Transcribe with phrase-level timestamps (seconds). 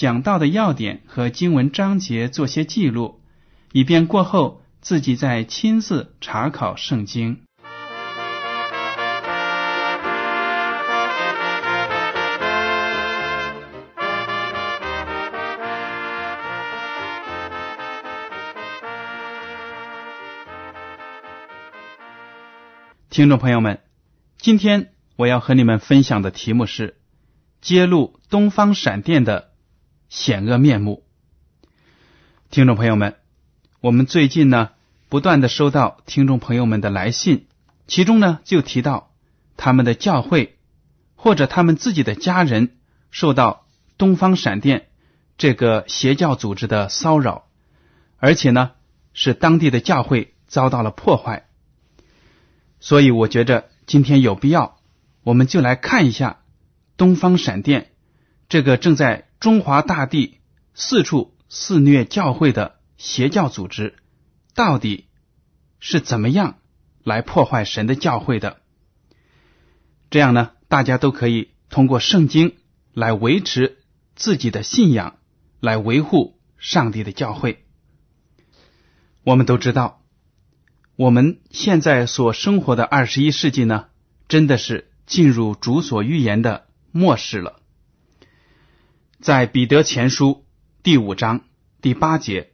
[0.00, 3.20] 讲到的要点和经文章节做些记录，
[3.70, 7.42] 以便过后自己再亲自查考圣经。
[23.10, 23.80] 听众朋友们，
[24.38, 26.96] 今天我要和你们分享的题目是
[27.60, 29.49] 揭露东方闪电的
[30.10, 31.04] 险恶面目。
[32.50, 33.14] 听众朋友们，
[33.80, 34.70] 我们最近呢
[35.08, 37.46] 不断的收到听众朋友们的来信，
[37.86, 39.12] 其中呢就提到
[39.56, 40.58] 他们的教会
[41.14, 42.76] 或者他们自己的家人
[43.12, 43.66] 受到
[43.98, 44.88] 东方闪电
[45.38, 47.44] 这个邪教组织的骚扰，
[48.18, 48.72] 而且呢
[49.14, 51.46] 是当地的教会遭到了破坏。
[52.80, 54.76] 所以我觉着今天有必要，
[55.22, 56.40] 我们就来看一下
[56.96, 57.89] 东方闪电
[58.50, 60.40] 这个正在中华大地
[60.74, 63.94] 四处肆虐教会的邪教组织，
[64.56, 65.06] 到底
[65.78, 66.58] 是怎么样
[67.04, 68.56] 来破坏神的教会的？
[70.10, 72.56] 这样呢，大家都可以通过圣经
[72.92, 73.78] 来维持
[74.16, 75.20] 自己的信仰，
[75.60, 77.64] 来维护上帝的教会。
[79.22, 80.02] 我们都知道。
[80.96, 83.86] 我们现在所生活的二十一世纪呢，
[84.26, 87.59] 真的是进入主所预言的末世了。
[89.20, 90.46] 在彼得前书
[90.82, 91.44] 第五章
[91.82, 92.52] 第八节，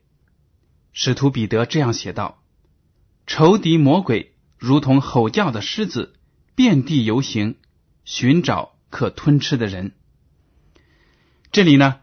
[0.93, 2.43] 使徒彼得这样写道
[3.25, 6.17] ：“仇敌魔鬼如同吼叫的狮子，
[6.57, 7.55] 遍地游行，
[8.05, 9.93] 寻找可吞吃的人。”
[11.53, 12.01] 这里呢，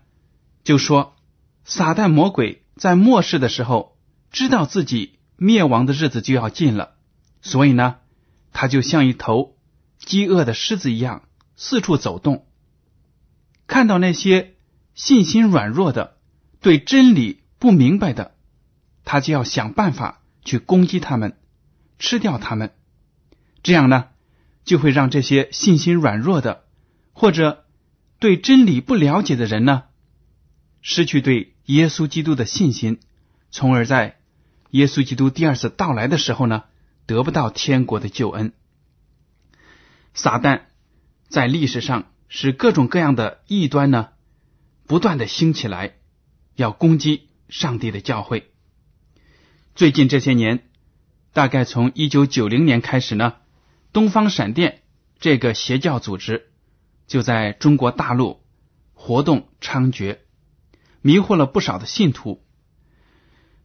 [0.64, 1.18] 就说
[1.66, 3.98] 撒旦魔鬼在末世的时候，
[4.32, 5.20] 知道自己。
[5.36, 6.96] 灭亡的日子就要近了，
[7.42, 7.98] 所以呢，
[8.54, 9.58] 他就像一头
[9.98, 11.24] 饥饿的狮子一样
[11.58, 12.46] 四处走动，
[13.74, 14.54] 看到那些
[14.94, 16.16] 信心软弱的、
[16.62, 18.36] 对真理不明白的，
[19.04, 21.36] 他就要想办法去攻击他们，
[21.98, 22.76] 吃掉他们。
[23.64, 24.10] 这样呢，
[24.64, 26.66] 就会让这些信心软弱的
[27.14, 27.66] 或者
[28.20, 29.86] 对真理不了解的人呢，
[30.84, 33.00] 失去对耶稣基督的信心，
[33.50, 34.20] 从而在。
[34.70, 36.66] 耶稣基督第二次到来的时候呢，
[37.08, 38.54] 得不到天国的救恩。
[40.14, 40.62] 撒旦
[41.28, 44.10] 在历史上使各种各样的异端呢，
[44.88, 45.98] 不断的兴起来，
[46.56, 48.52] 要攻击上帝的教会。
[49.76, 50.68] 最近这些年，
[51.32, 53.36] 大概从一九九零年开始呢，
[53.92, 54.82] 东方闪电
[55.20, 56.52] 这个邪教组织
[57.06, 58.42] 就在中国大陆
[58.96, 60.18] 活动猖獗，
[61.02, 62.44] 迷惑了不少的信徒。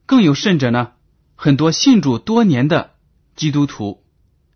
[0.04, 0.92] 更有甚者呢。
[1.40, 2.96] 很多信主多年的
[3.36, 4.04] 基督徒，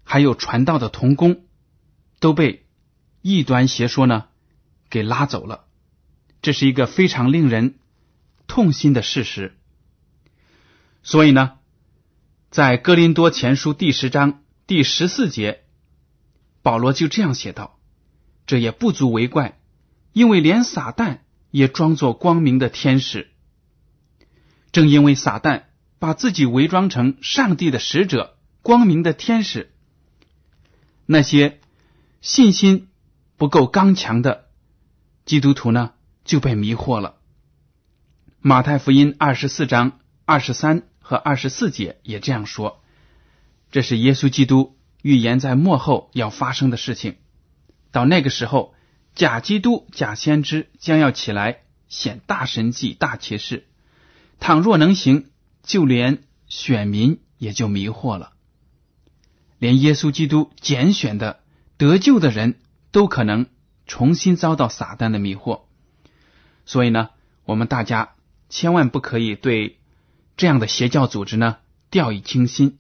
[0.03, 1.45] 还有传道的童工，
[2.19, 2.62] 都被
[3.23, 4.27] 异端邪说呢
[4.91, 5.65] 给拉走了。
[6.43, 7.79] 这是一个非常令人
[8.47, 9.57] 痛心的事实。
[11.03, 11.53] 所以呢，
[12.51, 15.65] 在哥林多前书第十章第十四节，
[16.61, 17.79] 保罗就这样写道
[18.47, 19.59] ：“这也不足为怪，
[20.13, 23.31] 因为连撒旦也装作光明的天使。
[24.73, 25.63] 正因为撒旦。”
[26.03, 29.73] 把自己伪装成上帝的使者、光明的天使，
[31.07, 31.61] 那些
[32.21, 32.89] 信心
[33.43, 34.45] 不够刚强的
[35.25, 35.95] 基督徒呢，
[36.25, 37.17] 就被迷惑了。
[38.39, 42.81] 马太福音二十四章二十三和二十四节也这样说：
[43.73, 47.17] 这是耶稣基督预言在末后要发生的事情。
[47.91, 48.77] 到那个时候，
[49.17, 53.67] 假基督、假先知将要起来显大神迹、大启示。
[54.39, 55.27] 倘若能行。
[55.65, 58.35] 就连选民也就迷惑了，
[59.59, 61.41] 连耶稣基督拣选的
[61.77, 62.61] 得救的人
[62.93, 63.47] 都可能
[63.87, 65.63] 重新遭到撒旦的迷惑。
[66.65, 67.11] 所以呢，
[67.45, 68.15] 我们大家
[68.49, 69.81] 千万不可以对
[70.37, 71.57] 这样的邪教组织呢
[71.91, 72.79] 掉以轻心。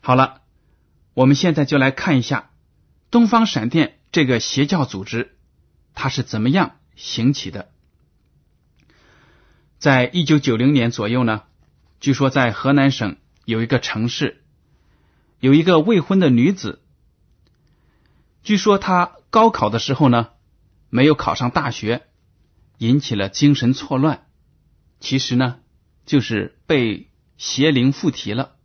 [0.00, 0.40] 好了，
[1.14, 2.50] 我们现在就来看一下
[3.10, 5.36] 东方闪电这个邪教组织，
[5.94, 7.70] 它是怎么样兴起的。
[9.78, 11.42] 在一九九零年左右呢，
[12.00, 14.44] 据说在河南省有一个城市，
[15.40, 16.81] 有一个未婚的女子，
[18.42, 20.30] 据说他高考的时候呢
[20.90, 22.06] 没有考上大学。
[22.78, 24.26] 引起了精神错乱，
[24.98, 25.60] 其实呢，
[26.04, 28.56] 就是被邪灵附体了，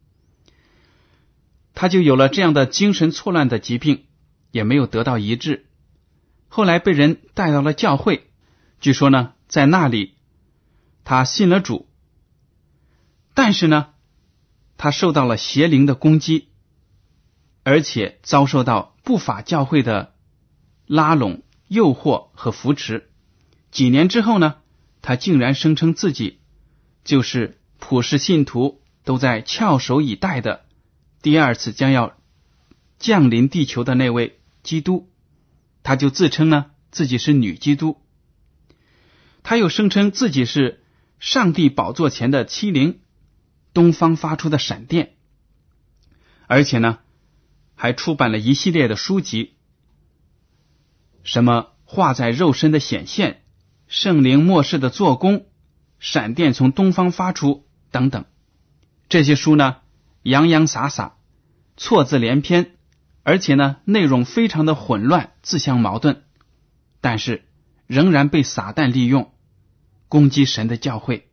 [1.75, 4.05] 他就有了这样的精神错乱的疾病，
[4.49, 5.67] 也没有得到医治。
[6.47, 8.31] 后来被人带到了教会，
[8.79, 10.15] 据说呢，在那里
[11.03, 11.87] 他信了主，
[13.35, 13.89] 但是呢，
[14.77, 16.47] 他受到了邪灵的攻击，
[17.67, 20.13] 而且遭受到不法教会的
[20.85, 23.09] 拉拢、诱惑和扶持。
[23.71, 24.55] 几年之后呢，
[25.01, 26.39] 他竟然声称自己
[27.03, 30.63] 就是普世信徒都在翘首以待的
[31.21, 32.15] 第二次将要
[32.99, 35.09] 降临地球的那位基督，
[35.83, 38.01] 他就自称呢自己是女基督。
[39.43, 40.85] 他又声称自己是
[41.19, 43.01] 上帝宝座前的欺凌，
[43.73, 45.17] 东方发出的闪电，
[46.47, 46.99] 而且呢
[47.77, 49.53] 还出版了一系列的书籍，
[51.23, 53.43] 什么画在肉身的显现。
[53.87, 55.45] 圣灵末世的做工，
[55.97, 58.25] 闪电从东方发出等等，
[59.07, 59.77] 这些书呢
[60.23, 61.15] 洋洋洒洒，
[61.77, 62.75] 错字连篇，
[63.23, 66.23] 而且呢内容非常的混乱，自相矛盾，
[66.99, 67.45] 但是
[67.85, 69.31] 仍然被撒旦利用
[70.09, 71.29] 攻击神的教会。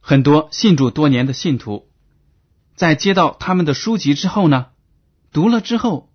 [0.00, 1.88] 很多信主多年的信徒，
[2.74, 4.71] 在接到他们的书籍之后呢，
[5.32, 6.12] 读了之后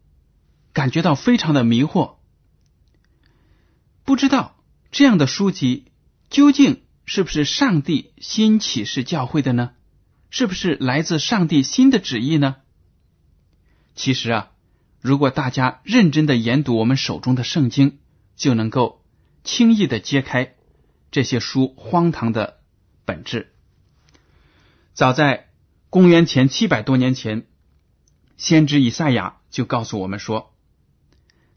[0.73, 2.15] 感觉到非常的迷惑，
[4.05, 4.53] 不知道。
[4.89, 5.91] 这样的书籍
[6.29, 9.71] 究竟是不是上帝新启示教会的呢？
[10.29, 12.55] 是不是来自上帝新的旨意呢？
[13.95, 14.51] 其实啊，
[15.01, 17.99] 如果大家认真的研读我们手中的圣经，
[18.35, 19.03] 就能够
[19.43, 20.55] 轻易的揭开
[21.11, 22.59] 这些书荒唐的
[23.03, 23.53] 本质。
[24.93, 25.49] 早在
[25.89, 27.45] 公元前七百多年前，
[28.37, 30.53] 先知以赛亚就告诉我们说，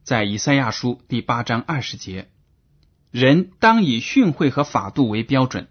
[0.03, 2.31] 在以赛亚书第八章二十节。
[3.11, 5.69] 人当以训诲和法度为标准，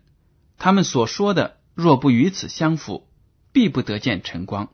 [0.57, 3.09] 他们所说的若不与此相符，
[3.51, 4.71] 必不得见晨光。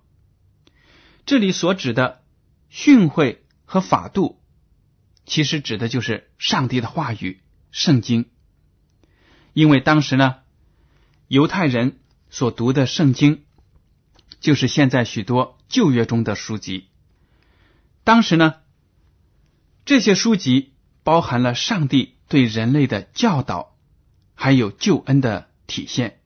[1.26, 2.24] 这里所指的
[2.70, 4.42] 训诲和法度，
[5.26, 7.42] 其实指的就是上帝的话语——
[7.72, 8.30] 圣经。
[9.54, 10.40] 因为当时呢，
[11.30, 12.00] 犹太人
[12.30, 13.46] 所读的圣经，
[14.42, 16.88] 就是现在许多旧约中的书籍。
[18.04, 18.56] 当时呢，
[19.86, 20.74] 这些书籍
[21.04, 22.14] 包含了上帝。
[22.28, 23.78] 对人类的教导，
[24.34, 26.22] 还有救恩的体现。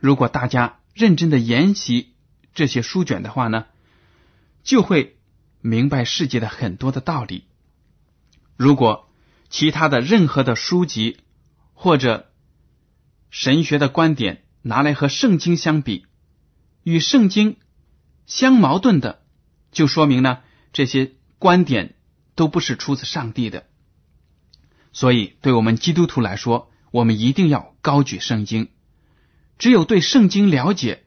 [0.00, 2.14] 如果大家认真的研习
[2.52, 3.66] 这些书卷的话呢，
[4.64, 5.16] 就会
[5.60, 7.44] 明白世界的很多的道理。
[8.56, 9.08] 如果
[9.50, 11.20] 其他的任何的书籍
[11.74, 12.32] 或者
[13.30, 16.06] 神学的观点拿来和圣经相比，
[16.82, 17.56] 与圣经
[18.26, 19.22] 相矛盾的，
[19.72, 20.40] 就说明呢
[20.72, 21.94] 这些观点
[22.34, 23.66] 都不是出自上帝的。
[24.92, 28.68] 所以，对我们基督徒来说，我们一定要高举圣经。
[29.58, 31.04] 只有对圣经了解，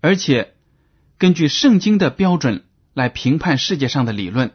[0.00, 0.54] 而且
[1.18, 2.64] 根据圣经的标准
[2.94, 4.52] 来评判世界上的理论，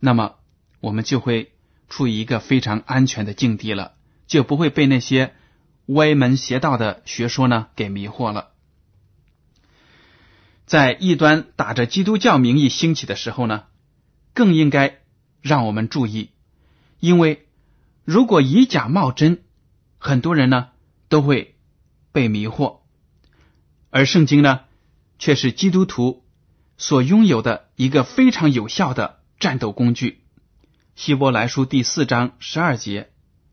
[0.00, 0.36] 那么
[0.80, 1.52] 我们就会
[1.88, 3.94] 处于一个非常安全的境地了，
[4.26, 5.34] 就不会被那些
[5.86, 8.53] 歪门邪道的学说呢给迷惑了。
[10.66, 13.64] 在异端打着基督教名义兴起的时候呢，
[14.32, 15.00] 更应该
[15.42, 16.30] 让我们注意，
[17.00, 17.40] 因为。
[18.06, 19.44] 如果以假冒真，
[19.96, 20.68] 很多人呢
[21.08, 21.56] 都会
[22.12, 22.80] 被迷惑，
[23.88, 24.60] 而圣经呢
[25.18, 26.22] 却是基督徒
[26.76, 30.20] 所拥有的一个非常有效的战斗工具。
[30.96, 33.10] 希伯来书第四章十二节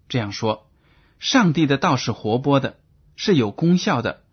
[0.10, 0.70] 这样说
[1.18, 2.77] ：“上帝的道是活泼的，
[3.15, 4.25] 是有功效的，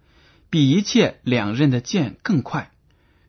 [0.50, 2.72] 比一切两刃的剑更快，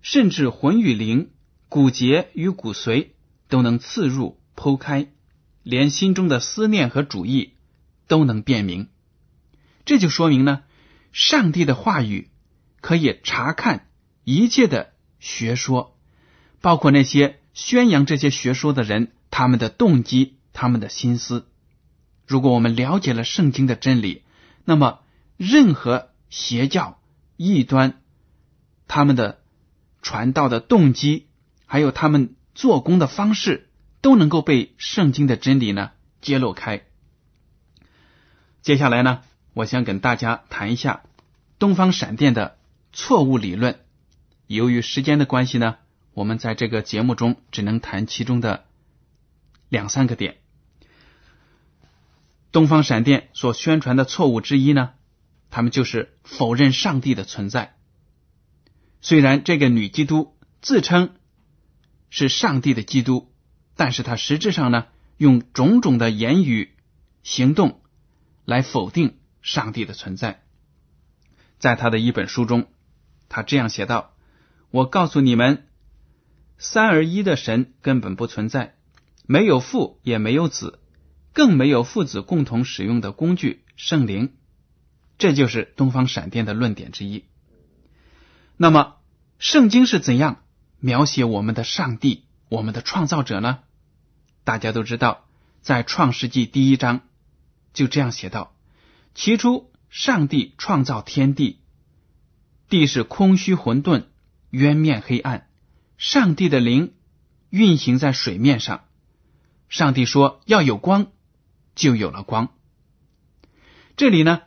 [0.02, 1.32] 甚至魂与灵、
[1.68, 3.10] 骨节与骨髓
[3.48, 5.08] 都能刺入剖开。”
[5.62, 7.54] 连心中的思念和主意
[8.08, 8.88] 都能辨明，
[9.86, 10.64] 这就说明呢，
[11.12, 12.30] 上帝的话语
[12.80, 13.88] 可以查看
[14.24, 15.96] 一切的学说，
[16.62, 21.46] 包括那些宣扬这些学说的人他们的动机、他们的心思。
[22.26, 24.24] 如果我们了解了圣经的真理，
[24.64, 25.02] 那么
[25.36, 26.99] 任何邪教、
[27.48, 28.02] 异端
[28.88, 29.42] 他们的
[30.02, 31.28] 传道的动机，
[31.66, 33.66] 还有他们做工的方式。
[34.02, 35.92] 都能够被圣经的真理呢
[36.22, 36.84] 揭露开。
[38.62, 41.04] 接下来呢，我想跟大家谈一下
[41.58, 42.58] 东方闪电的
[42.94, 43.82] 错误理论。
[44.48, 45.76] 由于时间的关系呢，
[46.14, 48.64] 我们在这个节目中只能谈其中的
[49.68, 50.38] 两三个点。
[52.54, 54.94] 东方闪电所宣传的错误之一呢，
[55.50, 57.76] 他们就是否认上帝的存在。
[59.02, 61.16] 虽然这个女基督自称
[62.10, 63.32] 是上帝的基督，
[63.76, 64.88] 但是她实质上呢，
[65.18, 66.76] 用种种的言语、
[67.24, 67.82] 行动
[68.46, 70.44] 来否定上帝的存在。
[71.58, 72.68] 在他的一本书中，
[73.28, 74.16] 他这样写道
[74.72, 75.68] ：“我告诉你们，
[76.58, 78.76] 三而一的神根本不存在，
[79.26, 80.80] 没有父，也没有子。”
[81.32, 84.34] 更没有父子共同使用的工具圣灵，
[85.20, 87.26] 这就是东方闪电的论点之一。
[88.58, 88.96] 那么，
[89.38, 90.44] 圣经是怎样
[90.80, 93.60] 描写我们的上帝、我们的创造者呢？
[94.44, 95.26] 大家都知道，
[95.62, 97.02] 在创世纪第一章
[97.74, 98.56] 就这样写道
[99.14, 101.60] ：“起初，上帝创造天地，
[102.68, 104.06] 地是空虚混沌，
[104.50, 105.48] 渊面黑暗，
[105.98, 106.94] 上帝的灵
[107.52, 108.86] 运行在水面上。
[109.68, 111.12] 上帝说：要有光。”
[111.76, 112.50] 就有了光。
[113.96, 114.42] 这里呢，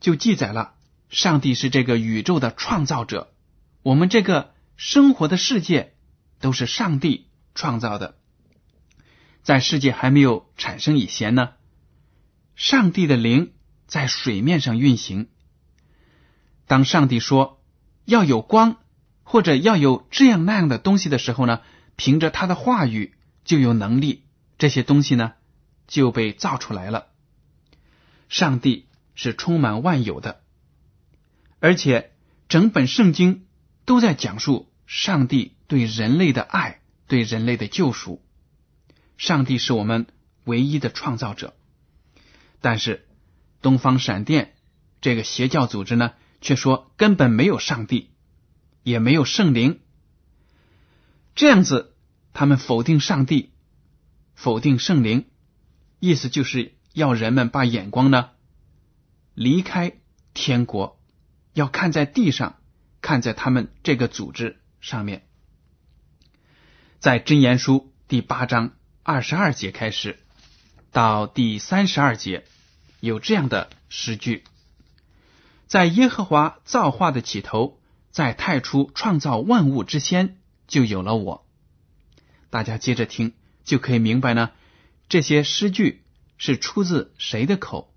[0.00, 0.74] 就记载了
[1.08, 3.32] 上帝是这个宇宙的创造者，
[3.82, 5.94] 我们这个生活的世界
[6.40, 8.16] 都是上帝创造的。
[9.42, 11.50] 在世界还没有产生以前呢，
[12.54, 13.52] 上帝的灵
[13.86, 15.28] 在水面上运行。
[16.66, 17.62] 当上帝说
[18.04, 18.76] 要有光，
[19.22, 21.60] 或者要有这样那样的东西的时候呢，
[21.96, 23.14] 凭着他的话语
[23.44, 24.24] 就有能力，
[24.58, 25.34] 这些东西呢。
[25.90, 27.06] 就被造出来了。
[28.28, 28.87] 上帝
[29.18, 30.42] 是充满万有的，
[31.58, 32.12] 而且
[32.48, 33.48] 整本圣经
[33.84, 38.24] 都在讲述上帝对人类的爱，对人类的救赎。
[39.16, 40.06] 上帝是我们
[40.44, 41.56] 唯一的创造者，
[42.60, 43.08] 但是
[43.60, 44.54] 东方闪电
[45.00, 48.12] 这个邪教组织呢，却说根本没有上帝，
[48.84, 49.80] 也没有圣灵。
[51.34, 51.96] 这样子，
[52.32, 53.50] 他们否定上帝，
[54.36, 55.26] 否定圣灵。
[55.98, 58.30] 意思就是要人们把眼光呢
[59.38, 59.92] 离开
[60.34, 61.00] 天国，
[61.52, 62.58] 要看在地上，
[63.00, 65.28] 看在他们这个组织上面。
[66.98, 68.72] 在真言书第八章
[69.04, 70.18] 二十二节开始
[70.90, 72.46] 到第三十二节，
[72.98, 74.42] 有这样的诗句：
[75.68, 77.78] 在耶和华造化的起头，
[78.10, 81.46] 在太初创造万物之先，就有了我。
[82.50, 84.50] 大家接着听，就可以明白呢。
[85.08, 86.02] 这些诗句
[86.38, 87.94] 是出自谁的口？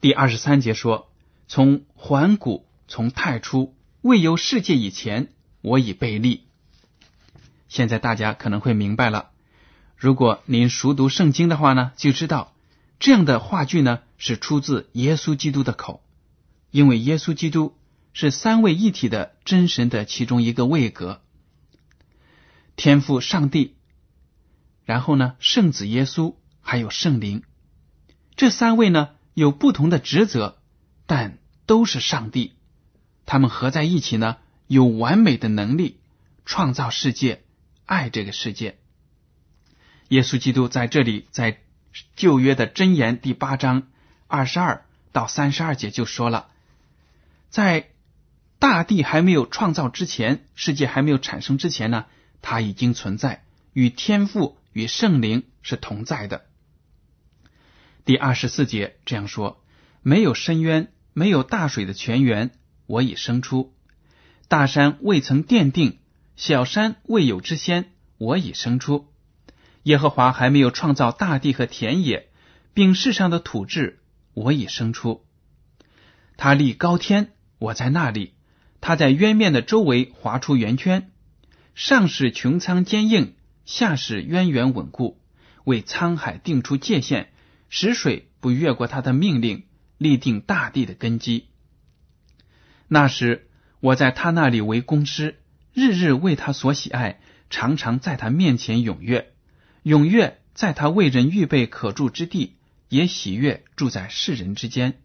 [0.00, 1.10] 第二十三节说
[1.48, 6.44] ：“从环古，从太初，未有世界以前，我已被立。”
[7.68, 9.30] 现在大家可能会明白了。
[9.96, 12.54] 如果您熟读圣经的话呢，就知道
[13.00, 16.00] 这样的话剧呢是出自耶稣基督的口，
[16.70, 17.76] 因为耶稣基督
[18.12, 21.20] 是三位一体的真神的其中一个位格，
[22.76, 23.74] 天赋上帝。
[24.84, 27.42] 然后呢，圣子耶稣还有圣灵，
[28.36, 30.58] 这三位呢有不同的职责，
[31.06, 32.54] 但都是上帝。
[33.24, 36.00] 他们合在一起呢，有完美的能力
[36.44, 37.42] 创造世界，
[37.86, 38.78] 爱这个世界。
[40.08, 41.60] 耶稣基督在这里，在
[42.16, 43.88] 旧约的箴言第八章
[44.26, 46.48] 二十二到三十二节就说了，
[47.48, 47.90] 在
[48.58, 52.06] 大地还没有创造之前，世界还没有产生之前呢，
[52.42, 54.56] 他已经存在，与天父。
[54.74, 56.44] 与圣灵是同在的。
[58.08, 59.62] 第二十四节这样说
[60.00, 62.52] ：“没有深渊，没有大水的泉源，
[62.86, 63.74] 我已生出；
[64.48, 65.98] 大山未曾奠定，
[66.34, 69.08] 小山未有之先，我已生出。
[69.82, 72.30] 耶和华还没有创造大地和田野，
[72.72, 74.00] 并世上的土质，
[74.32, 75.26] 我已生出。
[76.38, 78.32] 他立高天，我在那里；
[78.80, 81.10] 他在渊面的周围划出圆圈，
[81.74, 83.34] 上是穹苍坚硬。”
[83.66, 85.20] 下是渊源稳固，
[85.64, 87.30] 为沧海定出界限，
[87.68, 89.64] 使水不越过他的命令，
[89.98, 91.48] 立定大地的根基。
[92.88, 93.48] 那时
[93.80, 95.40] 我在他那里为公师，
[95.74, 97.20] 日日为他所喜爱，
[97.50, 99.32] 常常在他面前踊跃，
[99.84, 102.56] 踊跃在他为人预备可住之地，
[102.88, 105.00] 也喜悦住在世人之间。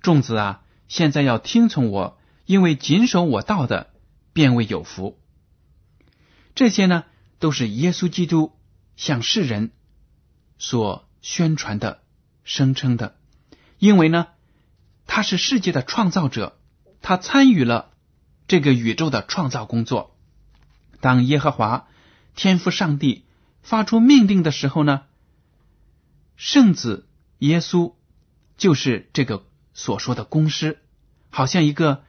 [0.00, 3.92] 众子啊，现在要听从我，因为谨守我道的，
[4.32, 5.18] 便为有福。
[6.54, 7.04] 这些呢？
[7.38, 8.52] 都是耶稣基督
[8.94, 9.72] 向世人
[10.58, 12.02] 所宣传的、
[12.44, 13.16] 声称的，
[13.78, 14.26] 因为呢，
[15.06, 16.58] 他是世界的创造者，
[17.00, 17.92] 他参与了
[18.48, 20.16] 这个宇宙的创造工作。
[21.00, 21.88] 当耶和华
[22.34, 23.24] 天父上帝
[23.62, 25.04] 发出命令的时候呢，
[26.36, 27.94] 圣子耶稣
[28.56, 30.80] 就是这个所说的工师，
[31.30, 32.04] 好像一个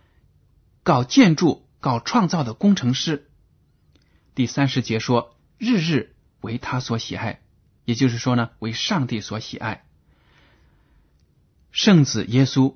[0.82, 3.29] 搞建筑、搞创造的工程师。
[4.34, 7.41] 第三十节说：“日日为他所喜爱。”
[7.86, 9.86] 也就是说呢，为上帝所喜爱。
[11.72, 12.75] 圣子耶稣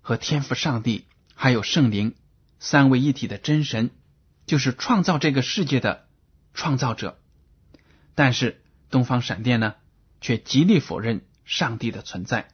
[0.00, 2.14] 和天父上帝还有圣灵
[2.58, 3.90] 三位一体的真神，
[4.46, 6.08] 就是创造这个世界的
[6.54, 7.20] 创造者。
[8.14, 9.74] 但是东方闪电呢，
[10.20, 12.48] 却极力否认上帝的存在。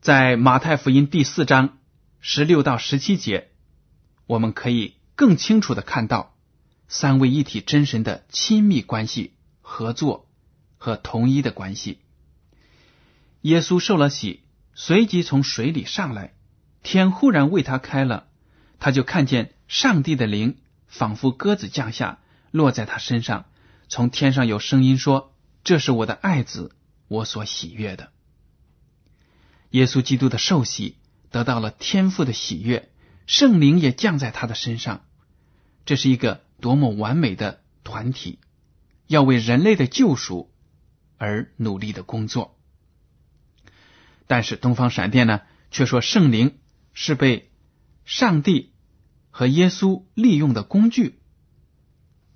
[0.00, 1.78] 在马太福音第四章
[2.20, 3.50] 十六到十七节，
[4.26, 6.36] 我们可以更清楚的看到
[6.88, 9.35] 三位一体真神的亲密关系。
[9.68, 10.28] 合作
[10.78, 11.98] 和统一的关系。
[13.42, 14.44] 耶稣受了洗，
[14.74, 16.34] 随即从水里上来，
[16.84, 18.28] 天忽然为他开了，
[18.78, 22.20] 他就看见上帝的灵仿佛鸽子降下，
[22.52, 23.46] 落在他身上。
[23.88, 26.70] 从天上有声音说：“这是我的爱子，
[27.08, 28.12] 我所喜悦的。”
[29.70, 30.96] 耶稣基督的受洗
[31.30, 32.88] 得到了天父的喜悦，
[33.26, 35.04] 圣灵也降在他的身上。
[35.84, 38.38] 这是一个多么完美的团体！
[39.06, 40.50] 要为人类的救赎
[41.18, 42.58] 而努力的工作，
[44.26, 46.58] 但是东方闪电呢，却说圣灵
[46.92, 47.50] 是被
[48.04, 48.72] 上帝
[49.30, 51.20] 和耶稣利用的工具，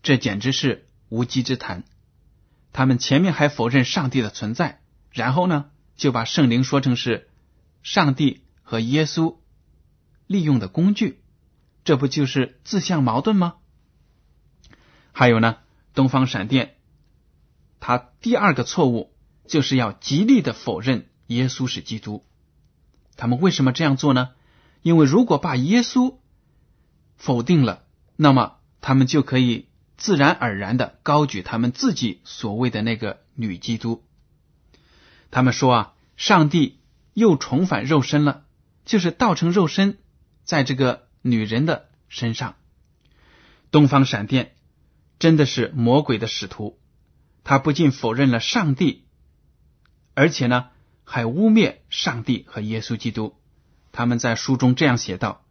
[0.03, 1.85] 这简直是无稽之谈。
[2.73, 7.29] 他们前面还否认上帝的存在，然后呢，就把圣灵说成是
[7.83, 9.39] 上帝和耶稣
[10.27, 11.21] 利用的工具，
[11.83, 13.57] 这不就是自相矛盾吗？
[15.13, 15.57] 还有呢？
[15.95, 16.77] 东方闪电，
[17.81, 19.13] 他第二个错误
[19.47, 22.25] 就是要极力的否认耶稣是基督。
[23.17, 24.31] 他们为什么这样做呢？
[24.83, 26.17] 因为如果把耶稣
[27.17, 27.85] 否定了，
[28.17, 29.67] 那么他们就可以
[29.97, 34.05] 自然而然的高举他们自己所谓的那个女基督。
[35.31, 36.79] 他们说啊，上帝
[37.13, 38.45] 又重返肉身了，
[38.85, 39.99] 就是道成肉身
[40.45, 42.55] 在这个女人的身上。
[43.71, 44.55] 东方闪电。
[45.21, 46.81] 真的是魔鬼的使徒，
[47.45, 49.05] 他不仅否认了上帝，
[50.15, 50.71] 而且呢
[51.05, 53.37] 还污蔑上帝和耶稣基督。
[53.93, 55.45] 他们在书中这样写道：“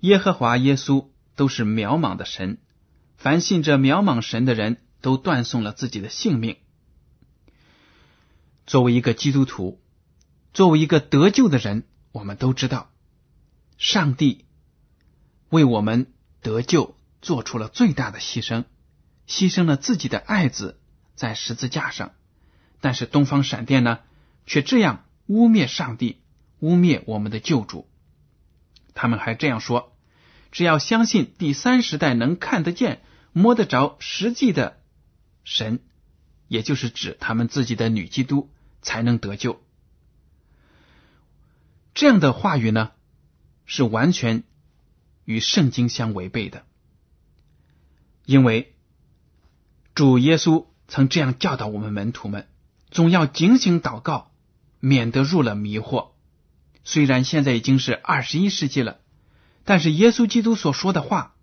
[0.00, 2.58] 耶和华耶稣都是渺茫的神，
[3.16, 6.58] 凡信这渺茫神的人都断送了自己的性命。”
[8.66, 9.82] 作为一个基督徒，
[10.52, 12.92] 作为一个得救的人，我们都知道，
[13.78, 14.44] 上帝
[15.48, 18.64] 为我们得救做出了最大的牺牲。
[19.32, 20.78] 牺牲了自己的爱子
[21.14, 22.12] 在十字架上，
[22.82, 24.00] 但是东方闪电呢，
[24.44, 26.20] 却这样污蔑上帝，
[26.58, 27.88] 污蔑我们的救主。
[28.92, 29.96] 他们还这样说：
[30.50, 33.00] 只要相信第三时代能看得见、
[33.32, 34.78] 摸得着实际的
[35.44, 35.80] 神，
[36.46, 38.50] 也就是指他们自己的女基督，
[38.82, 39.62] 才能得救。
[41.94, 42.92] 这样的话语呢，
[43.64, 44.44] 是完全
[45.24, 46.66] 与圣经相违背的，
[48.26, 48.68] 因为。
[49.94, 52.46] 主耶稣曾这样教导我们门徒们：
[52.90, 54.30] 总要警醒祷告，
[54.80, 56.12] 免得入了迷惑。
[56.82, 59.00] 虽然现在已经是二十一世纪了，
[59.64, 61.34] 但是耶稣基督所说的话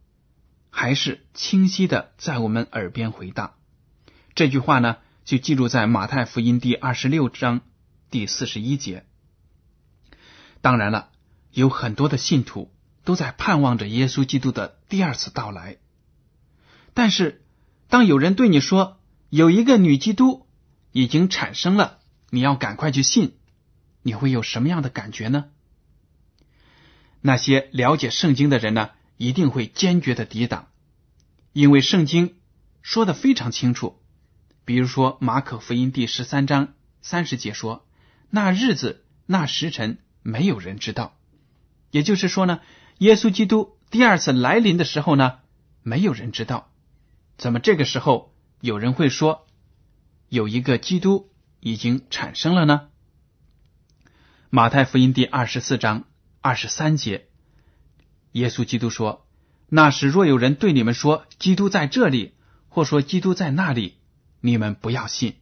[0.71, 3.53] 还是清晰的在我们耳边回荡。
[4.33, 7.61] 这句话呢，就记录在马太福音第二十六章
[8.09, 9.05] 第四十一节。
[10.61, 11.09] 当然了，
[11.51, 15.77] 有很多的信徒都在盼望着耶稣基督的第二次到来，
[16.95, 17.43] 但是。
[17.89, 18.99] 当有人对你说
[19.29, 20.47] 有一个女基督
[20.91, 21.99] 已经产生了，
[22.29, 23.33] 你要赶快去信，
[24.03, 25.45] 你会有什么样的感觉呢？
[27.21, 30.67] 那些了解圣经的人呢，一定会坚决的抵挡，
[31.51, 32.35] 因为圣经
[32.83, 33.99] 说的非常清楚。
[34.65, 37.87] 比如说马可福音第十三章三十节说
[38.29, 41.17] ：“那日子、那时辰，没有人知道。”
[41.89, 42.61] 也就是说呢，
[42.99, 45.39] 耶稣基督第二次来临的时候呢，
[45.81, 46.68] 没有人知道。
[47.39, 49.47] 怎么这个时候有人会说
[50.27, 52.89] 有一个基督已经产生了呢？
[54.49, 56.03] 马太福音第二十四章
[56.41, 57.29] 二十三节，
[58.33, 59.25] 耶稣基督说
[59.69, 62.33] ：“那时若有人对你们说基督在这里，
[62.67, 63.99] 或说基督在那里，
[64.41, 65.37] 你们不要信。”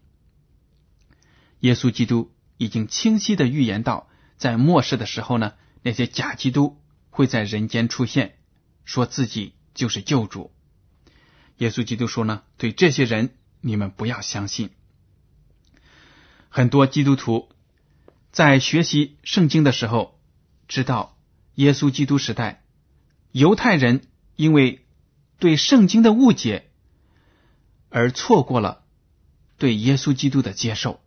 [1.62, 4.08] 耶稣基督已经清晰的预言到，
[4.38, 6.80] 在末世的时候呢，那些假基督
[7.10, 8.38] 会在人间出现，
[8.86, 10.54] 说自己就是救主。
[11.58, 14.70] 耶稣基督说呢：“对这些人，你们不要相信。
[16.50, 17.50] 很多基督徒
[18.32, 20.20] 在学习圣经的时候，
[20.68, 21.18] 知道
[21.56, 22.64] 耶稣基督时代，
[23.32, 24.02] 犹太人
[24.36, 24.86] 因为
[25.40, 26.70] 对圣经的误解，
[27.90, 28.84] 而错过了
[29.58, 31.00] 对耶稣基督的接受。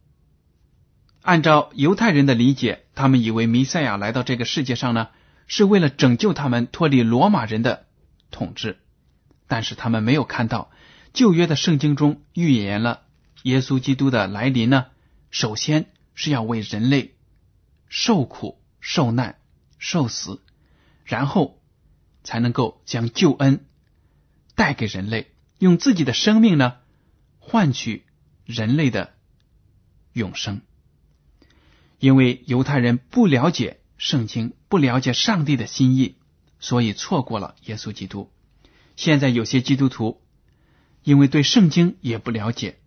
[1.22, 5.08] 按照犹太人的理解，他们以为弥赛亚来到这个世界上呢，
[5.46, 7.86] 是为了拯救他们脱离罗马人的
[8.30, 8.78] 统治。
[9.50, 10.70] 但是他们没有看到
[11.12, 13.02] 旧约的圣经中预言了
[13.42, 14.86] 耶稣基督的来临呢。
[15.32, 17.16] 首先是要为人类
[17.88, 19.40] 受苦、受难、
[19.76, 20.40] 受死，
[21.04, 21.60] 然后
[22.22, 23.66] 才能够将救恩
[24.54, 26.76] 带给人类，用自己的生命呢
[27.40, 28.04] 换取
[28.44, 29.14] 人类的
[30.12, 30.60] 永生。
[31.98, 36.14] 因为犹太人不了解圣经，不了解上帝的心意，
[36.60, 38.30] 所以错过了耶稣基督。
[38.96, 40.22] 现在有些基督徒
[41.02, 42.78] 因为对圣经也不了解，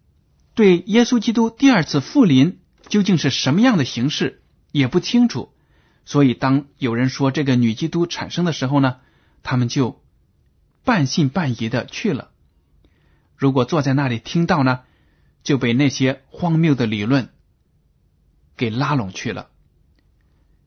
[0.54, 5.54] 对耶稣基督第二次复临究竟是什么样的形式也不清楚，
[6.06, 8.98] 所以当有人说这个女基督产生的时候呢，
[9.42, 10.04] 他们就
[10.84, 12.32] 半信半疑的去了。
[13.36, 14.82] 如果坐在那里听到呢，
[15.44, 17.30] 就被那些荒谬的理论。
[18.56, 19.50] 给拉拢去了，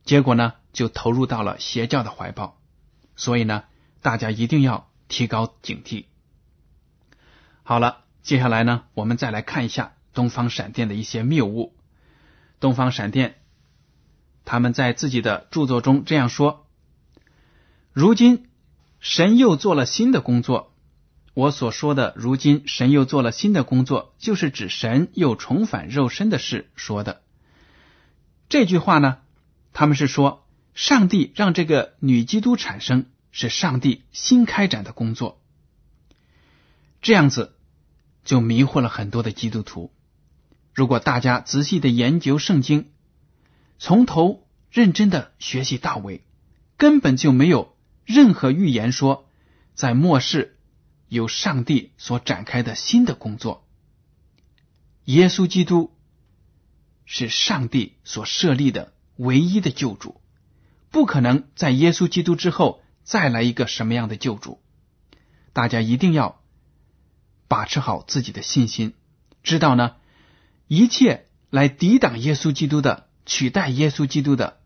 [0.05, 2.61] 结果呢，就投入到了邪教的怀抱。
[3.15, 3.63] 所以呢，
[4.03, 6.05] 大家一定要提高警惕。
[7.63, 11.75] 好了，接下来呢，我们再来看一下东方闪电的一些谬误。
[12.61, 13.37] 东方闪电
[14.45, 16.67] 他们在自己的著作中这样说：
[17.93, 18.49] 如今
[19.01, 20.73] 神又做了新的工作。
[21.35, 27.21] 我所说的“如今神又做了新的工作”，就是指神又重返肉身的事说的。
[28.49, 29.19] 这句话呢，
[29.75, 33.05] 他们是说，上帝让这个女基督产生，
[33.39, 35.43] 是上帝新开展的工作。
[37.03, 37.55] 这样子
[38.25, 39.93] 就迷惑了很多的基督徒。
[40.73, 42.91] 如果大家仔细的研究圣经，
[43.79, 46.25] 从头认真的学习到尾，
[46.79, 49.29] 根本就没有任何预言说，
[49.75, 50.59] 在末世
[51.09, 53.69] 有上帝所展开的新的工作。
[55.05, 55.93] 耶稣基督。
[57.09, 60.21] 是上帝所设立的唯一的救主，
[60.91, 64.61] 不可能在耶稣基督之后再来一个什么样的救主。
[65.53, 66.43] 大家一定要
[67.49, 68.93] 把持好自己的信心，
[69.45, 69.95] 知道呢，
[70.67, 74.59] 一切来抵挡耶稣基督的、取代耶稣基督的，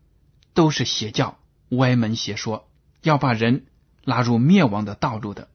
[0.55, 1.37] 都是邪教、
[1.69, 2.67] 歪门邪说，
[3.03, 3.67] 要把人
[4.03, 5.47] 拉入灭亡的道路的。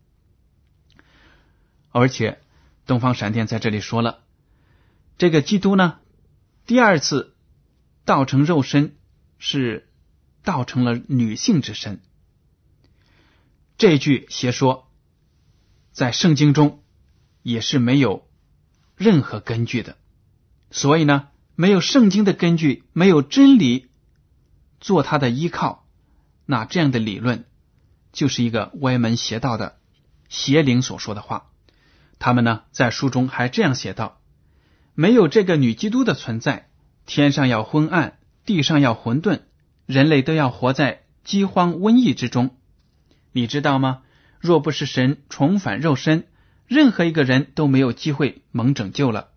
[1.91, 2.41] 而且，
[2.87, 4.21] 东方闪电在这里说了，
[5.19, 5.99] 这个基督呢。
[6.67, 7.35] 第二次
[8.05, 8.97] 道成肉身
[9.39, 9.89] 是
[10.43, 12.01] 道成了女性之身，
[13.79, 14.91] 这句邪说
[15.93, 16.83] 在圣经中
[17.43, 18.27] 也是没有
[18.97, 19.97] 任何根据的。
[20.71, 23.89] 所以呢，没有圣经的根据，没有真理
[24.81, 25.87] 做他的依靠，
[26.45, 27.45] 那这样的理论
[28.13, 29.79] 就是一个歪门邪道的
[30.29, 31.51] 邪灵所说的话。
[32.19, 34.21] 他们呢，在书中还这样写道。
[34.95, 36.71] 没有这个女基督的存在，
[37.05, 39.43] 天上要昏暗，地上要混沌，
[39.85, 42.57] 人类都要活在饥荒瘟疫之中。
[43.37, 44.01] 你知道吗？
[44.41, 46.25] 若不是神重返肉身，
[46.67, 49.29] 任何一个人都没有机会蒙拯救了。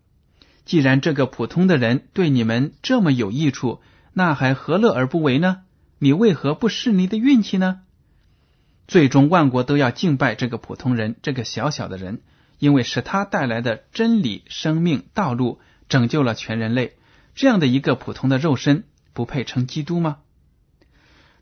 [0.64, 3.82] 既然这个普通的人对你们这么有益处，
[4.14, 5.64] 那还何乐而不为呢？
[5.98, 7.82] 你为何不试你的运气呢？
[8.88, 12.22] 最终万国都要敬拜这个普通人，这个小小的人。
[12.58, 15.60] 因为是他带来的真理、生命、道路，
[15.90, 16.96] 拯救了全人类，
[17.34, 20.18] 这样的一个普通的肉身，不配称基督吗？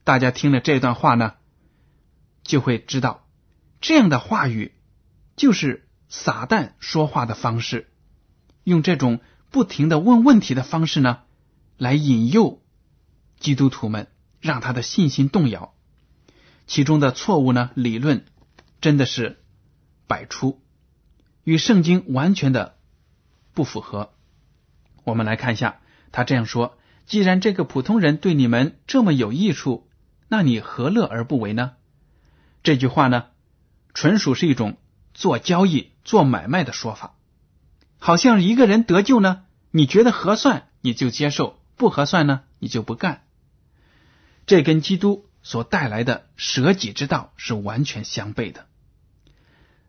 [0.02, 1.34] 大家听了这段话呢，
[2.48, 3.28] 就会知道，
[3.80, 4.72] 这样的话语
[5.36, 7.88] 就是撒旦说话的方式，
[8.64, 11.20] 用这种不停的问问题的方式呢，
[11.76, 12.62] 来引诱
[13.38, 14.08] 基督徒们，
[14.40, 15.74] 让他的信心动摇。
[16.66, 18.24] 其中的错误呢，理论
[18.80, 19.38] 真的是
[20.06, 20.60] 百出。
[21.44, 22.76] 与圣经完全的
[23.52, 24.12] 不符合。
[25.04, 25.80] 我们来看一下，
[26.12, 29.86] 他这样说：“既然这个普通人对你们这么有益处，
[30.28, 31.72] 那你何乐而不为呢？”
[32.62, 33.26] 这句话呢，
[33.94, 34.76] 纯属是一种
[35.14, 37.14] 做交易、做买卖的说法，
[37.98, 43.22] 好像一个人得救呢，你觉得合算你就接受，不合算呢你就不干。
[44.46, 48.66] 这跟基督所带来的舍己之道是完全相悖的。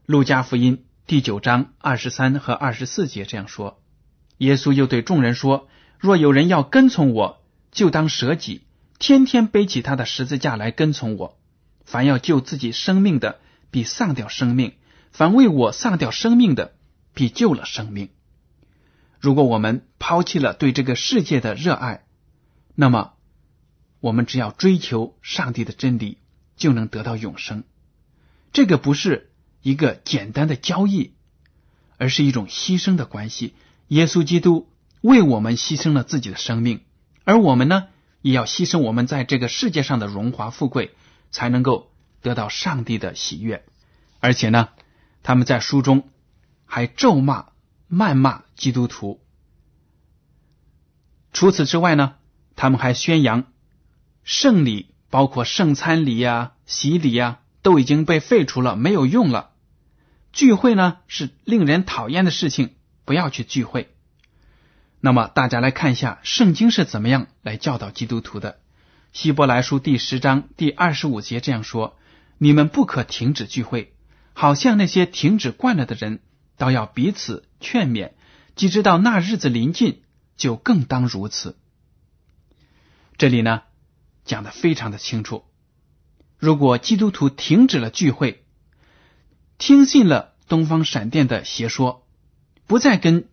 [0.06, 0.86] 路加福音。
[1.08, 3.82] 第九章二十三和二十四节这样说：
[4.38, 8.62] 耶稣又对众人说：“若有人要跟从我，就当舍己，
[9.00, 11.38] 天天背起他的十字架来跟从我。
[11.89, 13.39] 凡要救自己生命的，
[13.71, 14.71] 必丧掉生命；
[15.12, 16.73] 凡为我丧掉生命的，
[17.13, 18.10] 必救了生命。
[19.19, 22.04] 如果我们抛弃了对这个世界的热爱，
[22.75, 23.13] 那么
[23.99, 26.19] 我们只要追求上帝的真理，
[26.56, 27.63] 就能得到永生。
[28.54, 29.25] 这个不是。”
[29.62, 31.15] 一个简单的交易，
[31.97, 33.56] 而是一种牺牲的关系。
[33.89, 34.69] 耶稣基督
[35.02, 36.80] 为我们牺牲了自己的生命，
[37.25, 37.88] 而我们呢，
[38.21, 40.95] 也要牺牲我们在这个世界上的荣华富贵，
[41.32, 43.65] 才能够得到上帝的喜悦。
[44.20, 44.70] 而且呢，
[45.24, 46.10] 他们在书中
[46.65, 47.48] 还咒骂、
[47.89, 49.22] 谩骂基督徒。
[51.32, 52.15] 除此之外呢，
[52.56, 53.46] 他们还宣扬
[54.24, 59.52] 圣礼，包括圣餐礼呀、洗礼呀，都已经被废除了，没有用了。
[60.34, 63.94] 聚会呢是令人讨厌的事情，不要去聚会。
[65.00, 68.60] 那么大家来看一下圣经是怎么样来教导基督徒的。
[69.12, 71.98] 希伯来书第十章第二十五节这样说
[72.38, 73.93] ：“你们不可停止聚会，
[74.34, 76.19] 好像那些停止惯了的人，
[76.58, 78.12] 倒要彼此劝勉。
[78.56, 80.04] 既知道那日子临近，
[80.38, 81.58] 就更当如此。”
[83.17, 83.63] 这里呢
[84.26, 85.43] 讲的非常的清楚。
[86.38, 88.45] 如果基督徒停止了聚会，
[89.58, 92.08] 听信了东方闪电的邪说，
[92.67, 93.28] 不再跟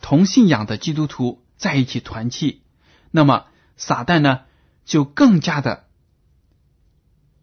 [0.00, 2.62] 同信仰的基督徒在一起团契，
[3.10, 4.40] 那么撒旦呢
[4.84, 5.86] 就更加的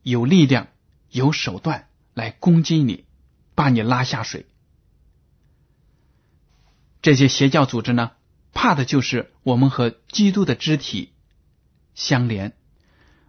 [0.03, 0.67] 有力量、
[1.09, 3.05] 有手段来攻击你，
[3.55, 4.45] 把你拉下水。
[7.01, 8.11] 这些邪教组织呢，
[8.53, 11.13] 怕的就是我们和基督的肢体
[11.95, 12.55] 相连。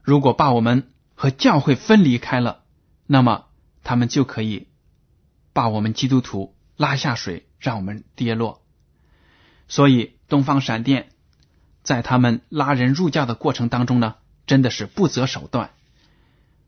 [0.02, 2.64] 如果把我们和教会分离开了，
[3.06, 3.46] 那么
[3.82, 4.68] 他们就可以。
[5.54, 8.64] 把我们基督徒拉下水，让我们跌落。
[9.68, 11.11] 所以，东方闪电
[11.82, 14.16] 在他们拉人入教的过程当中呢，
[14.46, 15.70] 真的是不择手段，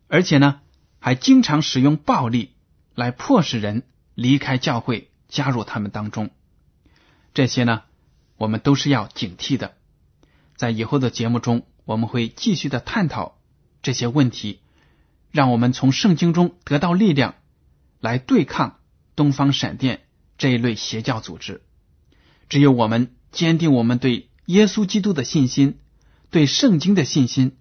[0.09, 0.61] 而且呢，
[0.99, 2.53] 还经常使用暴力
[2.95, 6.31] 来迫使人离开教会，加入他们当中。
[7.33, 7.83] 这些呢，
[8.37, 9.75] 我们都是要警惕的。
[10.57, 13.39] 在以后的节目中，我们会继续的探讨
[13.83, 14.61] 这些问题，
[15.31, 17.35] 让我们从圣经中得到力量。
[18.01, 18.81] 来对抗
[19.17, 20.03] 东方闪电
[20.37, 21.63] 这一类邪教组织，
[22.51, 25.79] 只有我们坚定我们对耶稣基督的信心，
[26.31, 27.57] 对圣经的信心，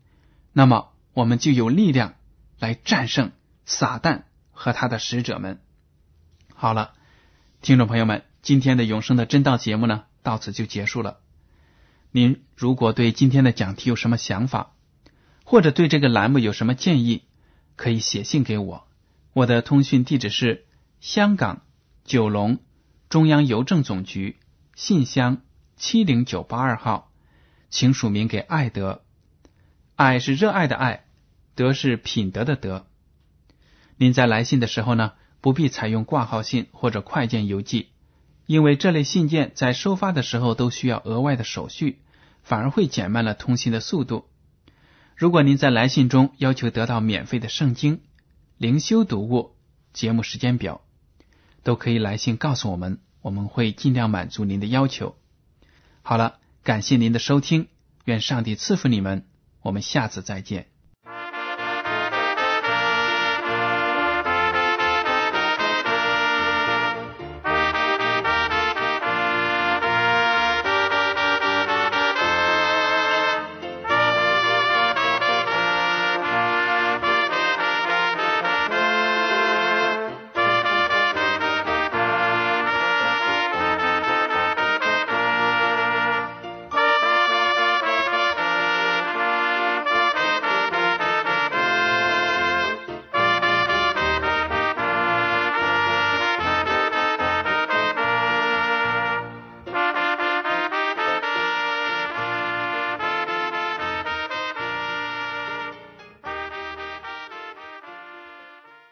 [0.52, 2.16] 那么我们就有力量
[2.60, 3.32] 来战胜
[3.66, 5.62] 撒旦和他的使者们。
[6.54, 6.94] 好了，
[7.62, 11.20] 听众朋友们，今天的永生的真道节目呢，到此就结束了。
[12.12, 14.74] 您如果对今天的讲题有什么想法，
[15.44, 17.24] 或者对这个栏目有什么建议，
[17.76, 18.88] 可以写信给我。
[19.34, 20.66] 我的通讯地址是
[21.00, 21.64] 香港
[22.06, 22.60] 九龙
[23.10, 24.38] 中央邮政总局
[24.76, 25.42] 信箱
[25.84, 27.12] 七零九八二号，
[27.70, 29.02] 请署名给爱德。
[29.98, 31.04] 爱是热爱的爱，
[31.56, 32.88] 德是品德的德。
[33.98, 37.90] 您在来信的时候呢，不必采用挂号信或者快件邮寄，
[38.46, 42.00] 因为这类信件在收发的时候都需要额外的手续，
[42.44, 44.30] 反而会减慢了通信的速度。
[45.18, 48.00] 如果您在来信中要求得到免费的圣经，
[48.58, 49.58] 灵修读物
[49.92, 50.80] 节目时间表
[51.62, 55.18] 都可以来信告诉我们，我们会尽量满足您的要求。
[56.06, 57.70] 好了，感谢您的收听，
[58.04, 59.26] 愿上帝赐福你们，
[59.62, 60.73] 我们下次再见。